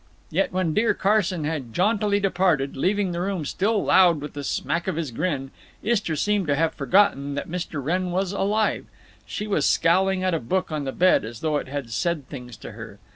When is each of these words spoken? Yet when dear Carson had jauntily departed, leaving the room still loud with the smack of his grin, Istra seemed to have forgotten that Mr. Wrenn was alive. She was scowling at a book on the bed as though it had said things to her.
Yet 0.31 0.51
when 0.51 0.73
dear 0.73 0.95
Carson 0.95 1.43
had 1.43 1.75
jauntily 1.75 2.19
departed, 2.19 2.75
leaving 2.75 3.11
the 3.11 3.21
room 3.21 3.45
still 3.45 3.83
loud 3.83 4.19
with 4.19 4.33
the 4.33 4.43
smack 4.43 4.87
of 4.87 4.95
his 4.95 5.11
grin, 5.11 5.51
Istra 5.83 6.17
seemed 6.17 6.47
to 6.47 6.55
have 6.55 6.73
forgotten 6.73 7.35
that 7.35 7.47
Mr. 7.47 7.83
Wrenn 7.83 8.09
was 8.09 8.31
alive. 8.31 8.87
She 9.27 9.45
was 9.45 9.63
scowling 9.63 10.23
at 10.23 10.33
a 10.33 10.39
book 10.39 10.71
on 10.71 10.85
the 10.85 10.91
bed 10.91 11.23
as 11.23 11.41
though 11.41 11.57
it 11.57 11.67
had 11.67 11.91
said 11.91 12.27
things 12.29 12.57
to 12.57 12.71
her. 12.71 12.97